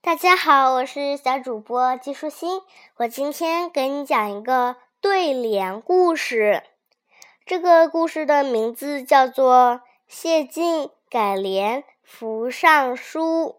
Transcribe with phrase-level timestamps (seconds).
[0.00, 2.62] 大家好，我是小主播季舒心。
[2.98, 6.62] 我今天给你讲一个对联故事。
[7.44, 9.74] 这个故事的名字叫做
[10.06, 13.56] 《谢晋改联符上书》。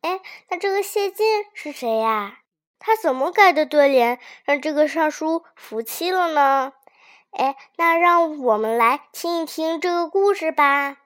[0.00, 2.38] 哎，那这个谢晋是谁呀？
[2.78, 6.72] 他怎么改的对联，让这个尚书服气了呢？
[7.30, 10.96] 哎，那让我们来听一听这个故事吧。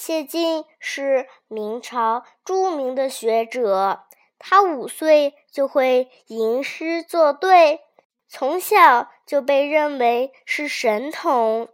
[0.00, 4.04] 谢晋是明朝著名的学者，
[4.38, 7.80] 他五岁就会吟诗作对，
[8.28, 11.68] 从小就被认为是神童。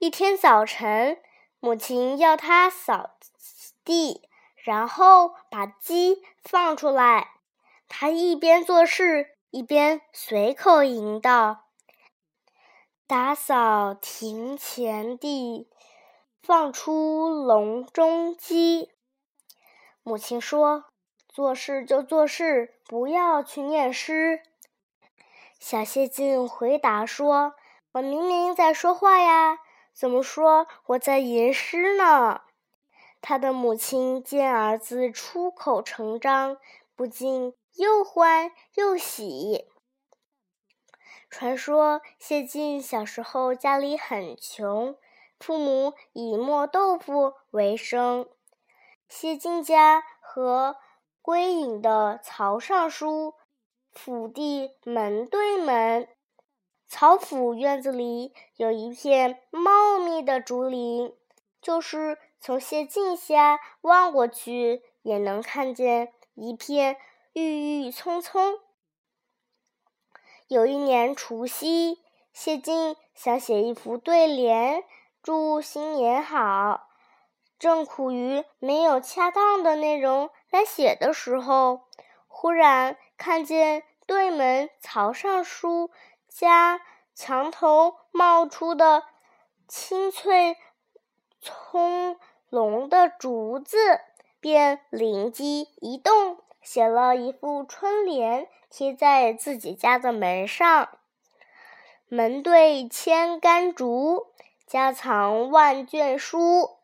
[0.00, 1.20] 一天早晨，
[1.60, 3.10] 母亲要他扫
[3.84, 7.34] 地，然后把鸡放出来，
[7.86, 11.66] 他一边做事一边随口吟道
[13.06, 15.68] ：“打扫庭前地。”
[16.42, 18.90] 放出笼中鸡。
[20.02, 20.86] 母亲说
[21.28, 24.42] ：“做事就做事，不要去念诗。”
[25.60, 27.54] 小谢晋回答说
[27.92, 29.58] ：“我明明在说话呀，
[29.92, 32.42] 怎么说我在吟诗呢？”
[33.20, 36.56] 他的母亲见儿子出口成章，
[36.94, 39.66] 不禁又欢又喜。
[41.28, 44.96] 传说谢晋小时候家里很穷。
[45.38, 48.28] 父母以磨豆腐为生。
[49.08, 50.76] 谢晋家和
[51.22, 53.34] 归隐的曹尚书
[53.92, 56.08] 府地门对门，
[56.86, 61.14] 曹府院子里有一片茂密的竹林，
[61.60, 66.96] 就是从谢晋家望过去，也能看见一片
[67.32, 68.58] 郁郁葱葱。
[70.46, 71.98] 有一年除夕，
[72.32, 74.84] 谢晋想写一副对联。
[75.28, 76.88] 祝新年好！
[77.58, 81.82] 正苦于没有恰当的内容来写的时候，
[82.28, 85.90] 忽然看见对门曹尚书
[86.28, 86.80] 家
[87.14, 89.02] 墙头冒出的
[89.66, 90.56] 青翠
[91.42, 92.16] 葱
[92.50, 94.00] 茏的竹子，
[94.40, 100.88] 便灵机一动，写了一副春联贴在自己家的门上
[102.08, 104.28] ：“门对千竿竹。”
[104.68, 106.76] 家藏万卷书，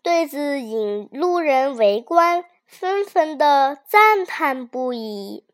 [0.00, 5.44] 对子引路人围观，纷纷的赞叹不已。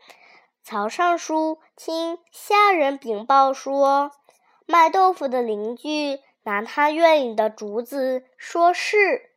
[0.62, 4.10] 曹尚书听下人禀报说，
[4.66, 9.30] 卖豆腐的邻居拿他院里的竹子说事，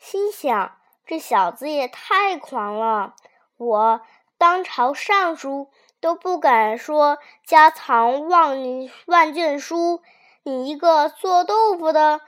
[0.00, 3.14] 心想这小子也太狂了。
[3.56, 4.00] 我
[4.38, 8.58] 当朝尚书都不敢说家藏万
[9.06, 10.02] 万卷书。
[10.48, 12.20] 你一个做豆腐的，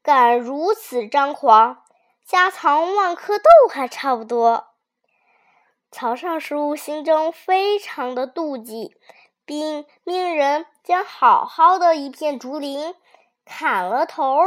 [0.00, 1.82] 敢如此张狂？
[2.24, 4.68] 家藏万颗豆还差不多。
[5.90, 8.96] 曹尚书心中非常的妒忌，
[9.44, 12.94] 并命人将好好的一片竹林
[13.44, 14.38] 砍了头，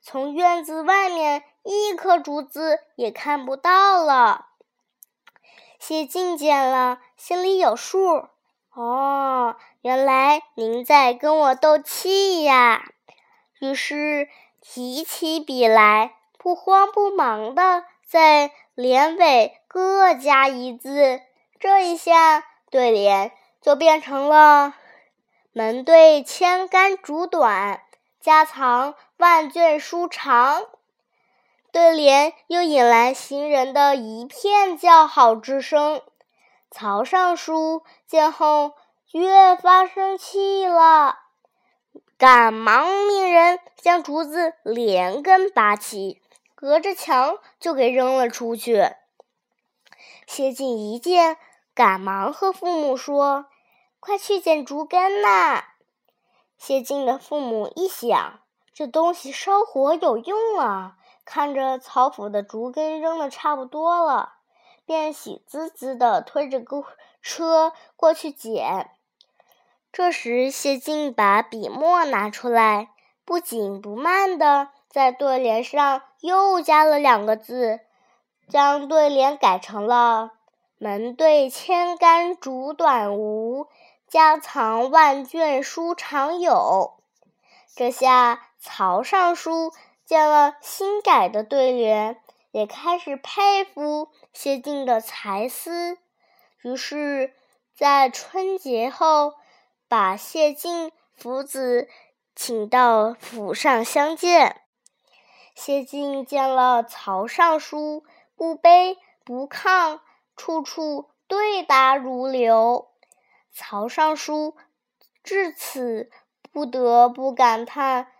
[0.00, 4.46] 从院子外面一颗竹子也看不到了。
[5.78, 8.28] 谢晋见了，心里有数。
[8.72, 9.56] 哦。
[9.82, 12.84] 原来您在跟我斗气呀！
[13.60, 14.28] 于是
[14.60, 21.22] 提起笔来，不慌不忙的在联尾各加一字，
[21.58, 23.32] 这一下对联
[23.62, 24.74] 就变成了
[25.52, 27.80] “门对千竿竹短，
[28.20, 30.66] 家藏万卷书长”。
[31.72, 36.02] 对联又引来行人的一片叫好之声。
[36.70, 38.74] 曹尚书见后。
[39.12, 41.18] 越发生气了，
[42.16, 46.22] 赶忙命人将竹子连根拔起，
[46.54, 48.92] 隔着墙就给扔了出去。
[50.28, 51.38] 谢晋一见，
[51.74, 53.46] 赶忙和父母说
[53.98, 55.64] ：“快去捡竹根呐！”
[56.56, 58.38] 谢晋的父母一想，
[58.72, 64.34] 这东西烧火有用啊，看着曹府的竹根扔的差不多了，
[64.86, 66.84] 便喜滋滋的推着个
[67.20, 68.92] 车过去捡。
[69.92, 72.90] 这时，谢晋把笔墨拿出来，
[73.24, 77.80] 不紧不慢地在对联上又加了两个字，
[78.48, 80.30] 将对联改成了
[80.78, 83.66] “门对千竿竹短无，
[84.06, 86.94] 家藏万卷书长有”。
[87.74, 89.72] 这下，曹尚书
[90.04, 92.20] 见了新改的对联，
[92.52, 95.98] 也开始佩服谢晋的才思，
[96.62, 97.34] 于是，
[97.74, 99.34] 在春节后。
[99.90, 101.88] 把谢晋父子
[102.36, 104.62] 请到府上相见。
[105.56, 108.04] 谢晋见了曹尚书，
[108.36, 109.98] 不卑不亢，
[110.36, 112.92] 处处对答如流。
[113.50, 114.54] 曹尚书
[115.24, 116.08] 至此
[116.52, 118.12] 不得不感叹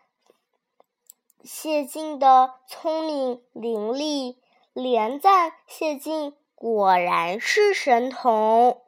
[1.44, 4.38] 谢晋的聪明伶俐，
[4.72, 8.82] 连赞谢晋果然是神童。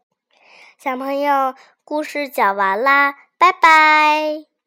[0.79, 4.52] 小朋友，故事讲完啦，拜拜。